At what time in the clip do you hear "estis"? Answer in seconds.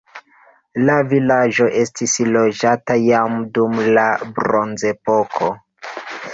1.81-2.15